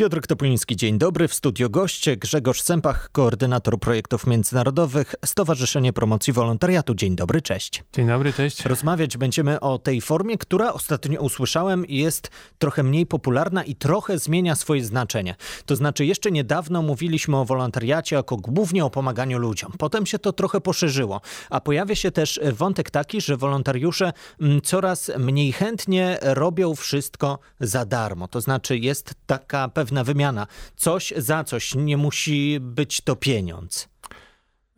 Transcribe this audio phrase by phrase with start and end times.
[0.00, 1.28] Piotr Topuliński, dzień dobry.
[1.28, 6.94] W studio goście Grzegorz Sępach, koordynator projektów międzynarodowych, Stowarzyszenie Promocji Wolontariatu.
[6.94, 7.84] Dzień dobry, cześć.
[7.92, 8.64] Dzień dobry, cześć.
[8.64, 14.54] Rozmawiać będziemy o tej formie, która ostatnio usłyszałem jest trochę mniej popularna i trochę zmienia
[14.54, 15.34] swoje znaczenie.
[15.66, 19.72] To znaczy jeszcze niedawno mówiliśmy o wolontariacie jako głównie o pomaganiu ludziom.
[19.78, 21.20] Potem się to trochę poszerzyło,
[21.50, 27.84] a pojawia się też wątek taki, że wolontariusze mm, coraz mniej chętnie robią wszystko za
[27.84, 28.28] darmo.
[28.28, 30.46] To znaczy jest taka pewna wymiana.
[30.76, 33.88] Coś za coś, nie musi być to pieniądz.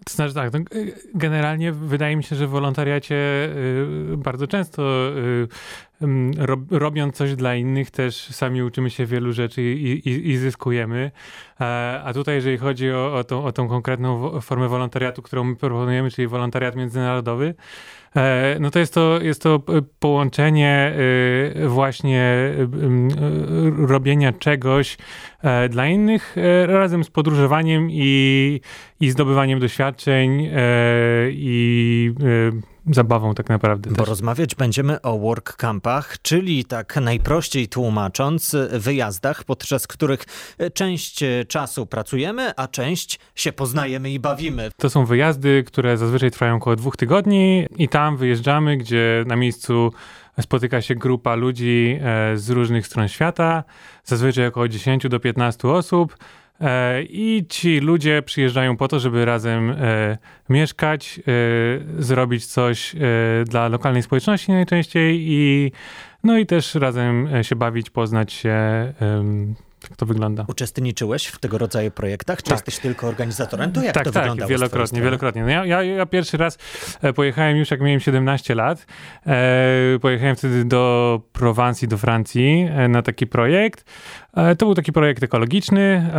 [0.04, 0.58] To znaczy tak, no,
[1.14, 4.82] generalnie wydaje mi się, że w wolontariacie y, bardzo często
[5.16, 5.48] y,
[6.70, 11.10] robiąc coś dla innych też sami uczymy się wielu rzeczy i, i, i zyskujemy.
[12.04, 16.10] A tutaj jeżeli chodzi o, o, tą, o tą konkretną formę wolontariatu, którą my proponujemy,
[16.10, 17.54] czyli wolontariat międzynarodowy,
[18.16, 19.62] E, no to jest to, jest to
[19.98, 20.94] połączenie
[21.56, 24.96] y, właśnie y, robienia czegoś e,
[25.70, 28.60] dla innych e, razem z podróżowaniem i,
[29.00, 30.50] i zdobywaniem doświadczeń
[31.30, 32.14] i
[32.90, 33.90] zabawą tak naprawdę.
[33.90, 34.08] Bo też.
[34.08, 40.24] rozmawiać będziemy o work campach, czyli tak najprościej tłumacząc, wyjazdach, podczas których
[40.74, 44.70] część czasu pracujemy, a część się poznajemy i bawimy.
[44.76, 49.92] To są wyjazdy, które zazwyczaj trwają około dwóch tygodni i tam wyjeżdżamy, gdzie na miejscu
[50.40, 53.64] spotyka się grupa ludzi e, z różnych stron świata,
[54.04, 56.16] zazwyczaj około 10 do 15 osób
[56.62, 61.20] E, I ci ludzie przyjeżdżają po to, żeby razem e, mieszkać,
[61.98, 62.96] zrobić coś
[63.46, 65.72] dla lokalnej społeczności najczęściej i
[66.24, 68.54] no i też razem się bawić, poznać się.
[69.82, 70.44] Tak to wygląda.
[70.48, 72.38] Uczestniczyłeś w tego rodzaju projektach?
[72.38, 72.52] Czy tak.
[72.52, 73.72] jesteś tylko organizatorem?
[73.72, 74.48] To jak tak, to tak, wyglądało?
[74.48, 75.42] wielokrotnie, wielokrotnie.
[75.42, 76.58] No ja, ja, ja, pierwszy raz
[77.14, 78.86] pojechałem już jak miałem 17 lat.
[80.00, 83.84] pojechałem wtedy do Prowansji, do Francji na taki projekt.
[84.36, 86.10] E, to był taki projekt ekologiczny,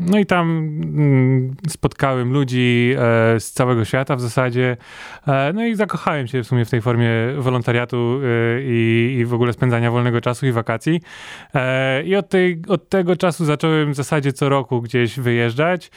[0.00, 4.76] no i tam mm, spotkałem ludzi e, z całego świata w zasadzie,
[5.26, 8.20] e, no i zakochałem się w sumie w tej formie wolontariatu
[8.62, 11.00] i, i w ogóle spędzania wolnego czasu i wakacji.
[12.04, 15.90] I od, tej, od tego czasu zacząłem w zasadzie co roku gdzieś wyjeżdżać.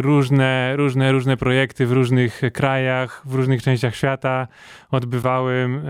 [0.00, 4.48] Różne, różne, różne projekty w różnych krajach, w różnych częściach świata
[4.90, 5.82] odbywałem.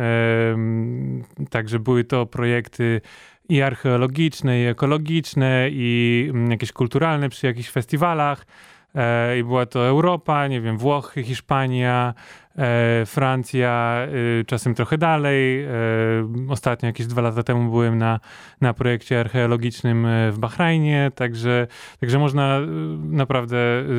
[1.51, 3.01] Także były to projekty
[3.49, 8.47] i archeologiczne, i ekologiczne, i mm, jakieś kulturalne przy jakichś festiwalach.
[8.95, 12.48] E, I była to Europa, nie wiem, Włochy, Hiszpania, E,
[13.07, 14.07] Francja,
[14.41, 15.65] e, czasem trochę dalej.
[15.65, 15.69] E,
[16.49, 18.21] ostatnio jakieś dwa lata temu byłem na,
[18.61, 21.67] na projekcie archeologicznym w Bahrajnie, także,
[22.01, 22.61] także można
[22.99, 23.57] naprawdę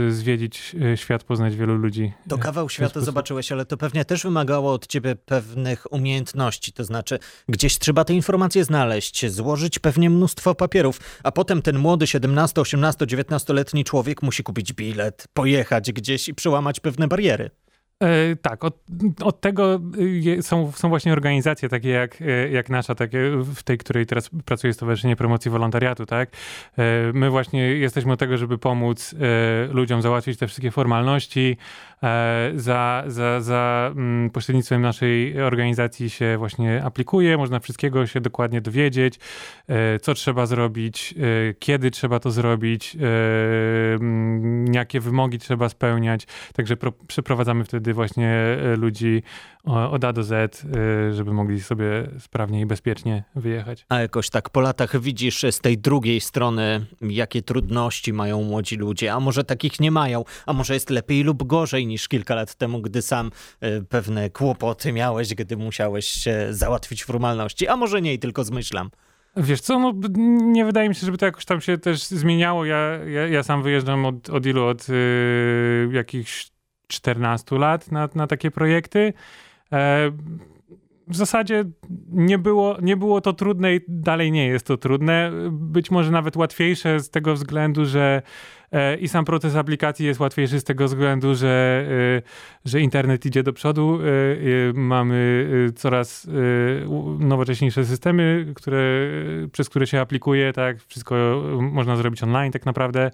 [0.09, 2.13] zwiedzić świat, poznać wielu ludzi.
[2.29, 7.19] To kawał świata zobaczyłeś, ale to pewnie też wymagało od ciebie pewnych umiejętności, to znaczy
[7.49, 13.05] gdzieś trzeba te informacje znaleźć, złożyć pewnie mnóstwo papierów, a potem ten młody 17, 18,
[13.05, 17.49] 19-letni człowiek musi kupić bilet, pojechać gdzieś i przełamać pewne bariery.
[18.03, 18.77] E, tak, od,
[19.21, 19.79] od tego
[20.37, 23.19] y, są, są właśnie organizacje takie jak, e, jak nasza, takie
[23.55, 26.29] w tej, której teraz pracuje Stowarzyszenie Promocji Wolontariatu, tak?
[26.77, 26.83] E,
[27.13, 29.15] my właśnie jesteśmy od tego, żeby pomóc
[29.71, 31.57] ludziom załatwić te wszystkie formalności.
[32.55, 39.19] Za, za, za mm, pośrednictwem naszej organizacji się właśnie aplikuje, można wszystkiego się dokładnie dowiedzieć,
[40.01, 41.15] co trzeba zrobić,
[41.59, 42.97] kiedy trzeba to zrobić,
[43.99, 46.27] mm, jakie wymogi trzeba spełniać.
[46.53, 49.23] Także pro, przeprowadzamy wtedy właśnie e, ludzi
[49.63, 53.85] od A do Z, e, żeby mogli sobie sprawnie i bezpiecznie wyjechać.
[53.89, 59.13] A jakoś tak po latach widzisz z tej drugiej strony, jakie trudności mają młodzi ludzie,
[59.13, 62.81] a może takich nie mają, a może jest lepiej lub gorzej niż kilka lat temu,
[62.81, 68.43] gdy sam e, pewne kłopoty miałeś, gdy musiałeś załatwić formalności, a może nie i tylko
[68.43, 68.89] zmyślam.
[69.37, 69.93] Wiesz co, no
[70.43, 72.65] nie wydaje mi się, żeby to jakoś tam się też zmieniało.
[72.65, 74.65] Ja, ja, ja sam wyjeżdżam od, od ilu?
[74.65, 76.51] Od yy, jakichś
[76.89, 79.13] 14 lat na, na takie projekty.
[79.73, 80.11] E,
[81.07, 81.65] w zasadzie
[82.09, 85.31] nie było, nie było to trudne i dalej nie jest to trudne.
[85.51, 88.21] Być może nawet łatwiejsze z tego względu, że
[88.71, 91.85] e, i sam proces aplikacji jest łatwiejszy z tego względu, że,
[92.17, 93.99] e, że internet idzie do przodu.
[94.73, 96.27] Mamy coraz
[97.19, 98.81] nowocześniejsze systemy, które,
[99.51, 100.77] przez które się aplikuje, tak?
[100.87, 103.11] Wszystko można zrobić online tak naprawdę.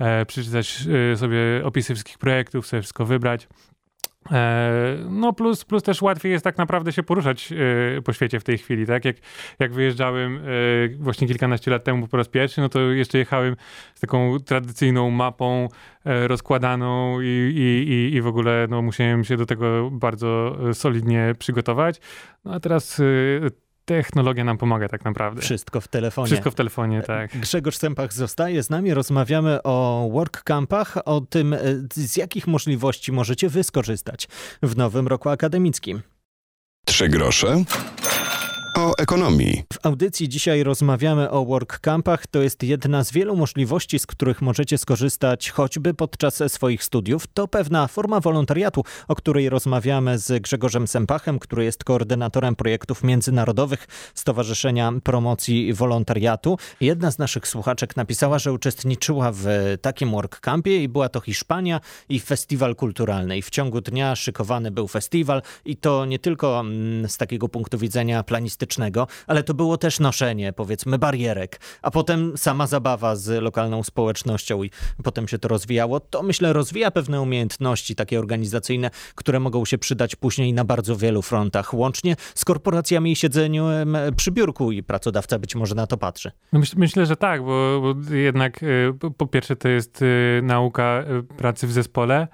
[0.00, 3.48] E, przeczytać e, sobie opisy wszystkich projektów, sobie wszystko wybrać.
[4.32, 7.52] E, no plus, plus też łatwiej jest tak naprawdę się poruszać
[8.04, 9.04] po świecie w tej chwili, tak?
[9.04, 9.16] Jak,
[9.58, 10.40] jak wyjeżdżałem
[10.98, 13.56] właśnie kilkanaście lat temu po raz pierwszy, no to jeszcze jechałem
[13.94, 15.68] z taką tradycyjną mapą
[16.04, 22.00] rozkładaną i, i, i w ogóle no, musiałem się do tego bardzo solidnie przygotować.
[22.44, 23.02] No a teraz
[23.94, 25.42] technologia nam pomaga tak naprawdę.
[25.42, 26.26] Wszystko w telefonie.
[26.26, 27.38] Wszystko w telefonie, tak.
[27.38, 28.94] Grzegorz Sępach zostaje z nami.
[28.94, 31.56] Rozmawiamy o workcampach, o tym,
[31.94, 34.28] z jakich możliwości możecie wy skorzystać
[34.62, 36.02] w nowym roku akademickim.
[36.86, 37.64] Trzy grosze
[38.98, 39.62] ekonomii.
[39.72, 42.26] W audycji dzisiaj rozmawiamy o workcampach.
[42.26, 47.26] To jest jedna z wielu możliwości, z których możecie skorzystać choćby podczas swoich studiów.
[47.34, 53.86] To pewna forma wolontariatu, o której rozmawiamy z Grzegorzem Sempachem, który jest koordynatorem projektów międzynarodowych
[54.14, 56.58] Stowarzyszenia Promocji Wolontariatu.
[56.80, 59.46] Jedna z naszych słuchaczek napisała, że uczestniczyła w
[59.82, 63.38] takim workcampie i była to Hiszpania i festiwal kulturalny.
[63.38, 67.78] I w ciągu dnia szykowany był festiwal i to nie tylko mm, z takiego punktu
[67.78, 68.79] widzenia planistycznego,
[69.26, 74.70] ale to było też noszenie, powiedzmy, barierek, a potem sama zabawa z lokalną społecznością i
[75.04, 76.00] potem się to rozwijało.
[76.00, 81.22] To myślę rozwija pewne umiejętności takie organizacyjne, które mogą się przydać później na bardzo wielu
[81.22, 86.30] frontach, łącznie z korporacjami i siedzeniem przy biurku i pracodawca być może na to patrzy.
[86.52, 91.04] No myśl, myślę, że tak, bo, bo jednak y, po pierwsze to jest y, nauka
[91.20, 92.28] y, pracy w zespole,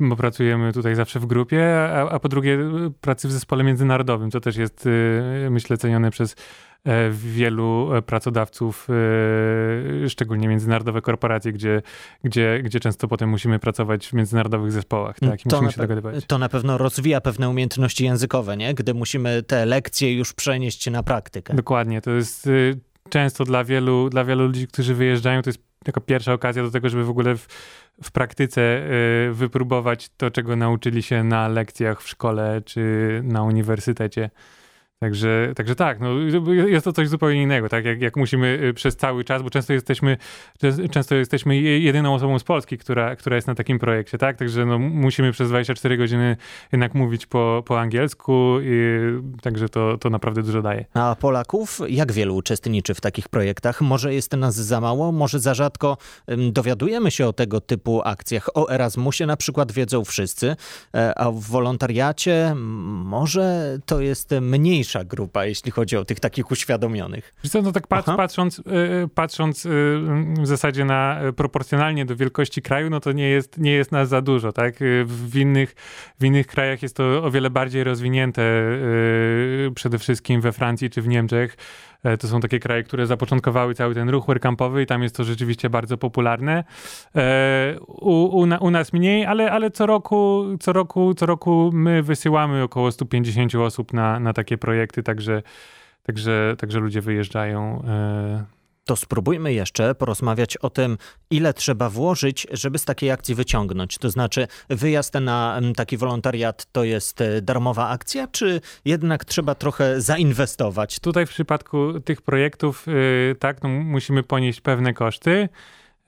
[0.00, 2.58] bo pracujemy tutaj zawsze w grupie, a, a, po drugie
[3.00, 4.86] pracy w zespole międzynarodowym, co też jest,
[5.46, 6.36] e, myślę, cenione przez
[6.84, 8.88] e, wielu pracodawców,
[10.08, 11.82] szczególnie międzynarodowe korporacje, gdzie,
[12.24, 15.20] gdzie, gdzie często potem musimy pracować w międzynarodowych zespołach.
[15.20, 15.46] Tak?
[15.46, 16.26] I to, musimy się dogadywać.
[16.26, 18.74] to na pewno rozwija pewne umiejętności językowe, nie?
[18.74, 21.54] gdy musimy te lekcje już przenieść na praktykę.
[21.54, 22.00] Dokładnie.
[22.00, 22.48] To jest
[23.08, 26.88] często dla wielu, dla wielu ludzi, którzy wyjeżdżają, to jest jako pierwsza okazja do tego,
[26.88, 27.46] żeby w ogóle w,
[28.02, 28.60] w praktyce
[29.30, 34.30] y, wypróbować to, czego nauczyli się na lekcjach w szkole czy na uniwersytecie.
[35.02, 36.08] Także, także tak, no,
[36.66, 37.84] jest to coś zupełnie innego, tak?
[37.84, 40.16] Jak, jak musimy y, przez cały czas, bo często jesteśmy,
[40.90, 44.36] często jesteśmy jedyną osobą z Polski, która, która jest na takim projekcie, tak?
[44.36, 46.36] Także no, musimy przez 24 godziny
[46.72, 48.98] jednak mówić po, po angielsku, i,
[49.42, 50.84] także to, to naprawdę dużo daje.
[50.94, 53.80] A Polaków, jak wielu uczestniczy w takich projektach?
[53.80, 55.96] Może jest nas za mało, może za rzadko
[56.52, 58.48] dowiadujemy się o tego typu akcjach.
[58.54, 60.56] O Erasmusie na przykład wiedzą wszyscy,
[60.94, 62.54] e, a w wolontariacie
[63.04, 67.34] może to jest mniejsze mniejsza grupa, jeśli chodzi o tych takich uświadomionych.
[67.50, 68.62] Co, no tak patrz, patrząc, y,
[69.14, 69.68] patrząc y,
[70.42, 74.08] w zasadzie na y, proporcjonalnie do wielkości kraju, no to nie jest, nie jest nas
[74.08, 74.74] za dużo, tak?
[75.04, 75.74] W innych,
[76.20, 78.42] w innych krajach jest to o wiele bardziej rozwinięte,
[79.74, 81.56] przede wszystkim we Francji czy w Niemczech.
[82.04, 85.24] E, to są takie kraje, które zapoczątkowały cały ten ruch werkampowy i tam jest to
[85.24, 86.64] rzeczywiście bardzo popularne.
[87.16, 92.02] E, u, u, u, nas mniej, ale, ale co, roku, co, roku, co roku my
[92.02, 95.42] wysyłamy około 150 osób na, na takie projekty, także,
[96.02, 97.82] także, także ludzie wyjeżdżają.
[98.82, 100.98] E, to spróbujmy jeszcze porozmawiać o tym,
[101.30, 103.98] ile trzeba włożyć, żeby z takiej akcji wyciągnąć.
[103.98, 110.00] To znaczy, wyjazd na taki wolontariat to jest e, darmowa akcja, czy jednak trzeba trochę
[110.00, 111.00] zainwestować?
[111.00, 115.48] Tutaj w przypadku tych projektów, yy, tak, no, musimy ponieść pewne koszty.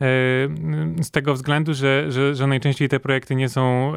[0.02, 3.92] Y, z tego względu, że, że, że, najczęściej te projekty nie są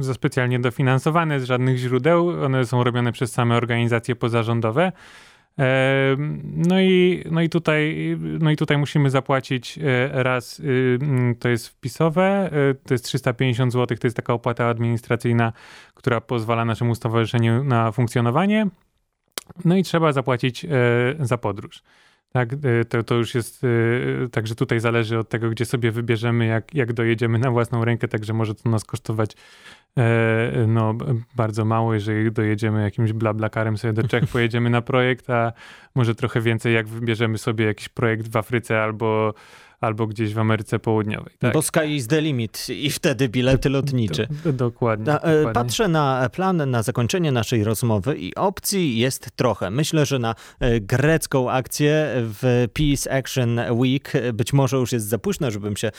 [0.00, 2.44] y, za specjalnie dofinansowane z żadnych źródeł.
[2.44, 4.92] One są robione przez same organizacje pozarządowe.
[6.42, 11.48] No i, no, i tutaj, no i tutaj musimy zapłacić e, raz, y, mm, to
[11.48, 15.52] jest wpisowe, e, to jest 350 zł, to jest taka opłata administracyjna,
[15.94, 18.66] która pozwala naszemu stowarzyszeniu na funkcjonowanie.
[19.64, 20.68] No i trzeba zapłacić e,
[21.20, 21.82] za podróż.
[22.32, 22.48] Tak,
[22.88, 23.66] to, to już jest,
[24.32, 28.32] także tutaj zależy od tego, gdzie sobie wybierzemy, jak, jak dojedziemy na własną rękę, także
[28.32, 29.36] może to nas kosztować
[29.98, 30.94] E, no,
[31.36, 35.52] bardzo mało, jeżeli dojedziemy jakimś blablakarem sobie do Czech, pojedziemy na projekt, a
[35.94, 39.34] może trochę więcej, jak wybierzemy sobie jakiś projekt w Afryce albo
[39.82, 41.34] albo gdzieś w Ameryce Południowej.
[41.38, 41.52] Tak?
[41.52, 44.26] Bo sky is the limit i wtedy bilety lotnicze.
[44.44, 45.52] Do, dokładnie, e, dokładnie.
[45.52, 49.70] Patrzę na plan na zakończenie naszej rozmowy i opcji jest trochę.
[49.70, 55.18] Myślę, że na e, grecką akcję w Peace Action Week być może już jest za
[55.18, 55.90] późno, żebym się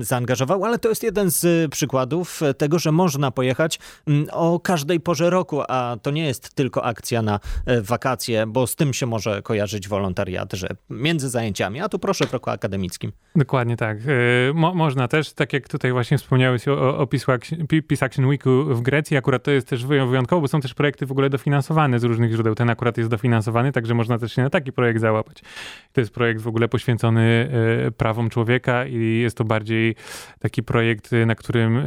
[0.00, 3.78] zaangażował, ale to jest jeden z przykładów tego, że można pojechać
[4.30, 8.76] o każdej porze roku, a to nie jest tylko akcja na e, wakacje, bo z
[8.76, 13.12] tym się może kojarzyć wolontariat, że między zajęciami, a tu proszę w roku akademickim.
[13.36, 13.98] Dokładnie tak.
[13.98, 18.82] Y, mo można też, tak jak tutaj właśnie wspomniałeś o, o Peace Action Weeku w
[18.82, 22.32] Grecji, akurat to jest też wyjątkowo, bo są też projekty w ogóle dofinansowane z różnych
[22.32, 22.54] źródeł.
[22.54, 25.42] Ten akurat jest dofinansowany, także można też się na taki projekt załapać.
[25.92, 27.50] To jest projekt w ogóle poświęcony
[27.86, 29.94] y, prawom człowieka i jest to bardziej
[30.38, 31.84] taki projekt, y, na którym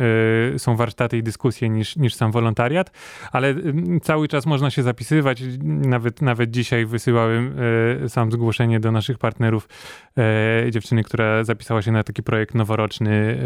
[0.58, 2.92] są warsztaty i dyskusje niż, niż sam wolontariat,
[3.32, 3.56] ale
[4.02, 5.44] cały czas można się zapisywać.
[5.64, 7.56] Nawet, nawet dzisiaj wysyłałem
[8.08, 9.70] sam zgłoszenie do naszych partnerów
[10.72, 13.40] dziewczyny, która zapisała się na taki projekt noworoczny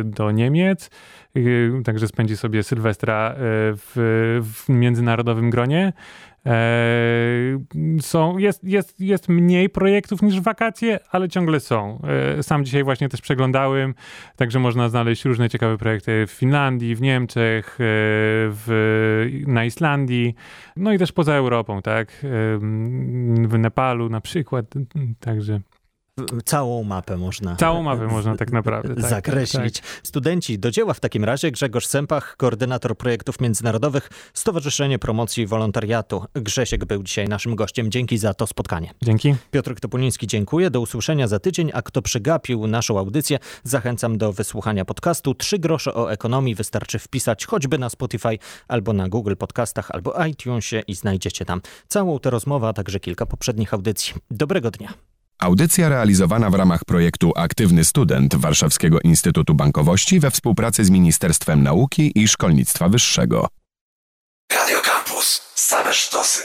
[0.00, 0.90] e, do Niemiec.
[1.36, 3.36] E, także spędzi sobie Sylwestra e,
[3.76, 5.92] w, w międzynarodowym gronie.
[8.00, 12.02] Są, jest, jest, jest mniej projektów niż wakacje, ale ciągle są.
[12.42, 13.94] Sam dzisiaj właśnie też przeglądałem,
[14.36, 20.34] także można znaleźć różne ciekawe projekty w Finlandii, w Niemczech, w, na Islandii,
[20.76, 22.26] no i też poza Europą, tak?
[23.48, 24.66] W Nepalu na przykład.
[25.20, 25.60] Także
[26.44, 27.56] całą mapę można.
[27.56, 29.80] Całą mapę można tak naprawdę tak, zakreślić.
[29.80, 30.00] Tak.
[30.02, 36.24] Studenci do dzieła w takim razie Grzegorz Sępach, koordynator projektów międzynarodowych, Stowarzyszenie Promocji Wolontariatu.
[36.34, 37.90] Grzesiek był dzisiaj naszym gościem.
[37.90, 38.90] Dzięki za to spotkanie.
[39.02, 39.34] Dzięki.
[39.50, 40.70] Piotr Topuliński, dziękuję.
[40.70, 45.34] Do usłyszenia za tydzień, a kto przegapił naszą audycję, zachęcam do wysłuchania podcastu.
[45.34, 50.82] Trzy grosze o ekonomii wystarczy wpisać choćby na Spotify albo na Google Podcastach albo iTunesie
[50.86, 54.14] i znajdziecie tam całą tę rozmowę, a także kilka poprzednich audycji.
[54.30, 55.09] Dobrego dnia.
[55.40, 62.12] Audycja realizowana w ramach projektu Aktywny Student Warszawskiego Instytutu Bankowości we współpracy z Ministerstwem Nauki
[62.14, 63.48] i Szkolnictwa Wyższego.
[64.52, 65.42] Radio Campus.
[65.54, 66.42] Same sztosy.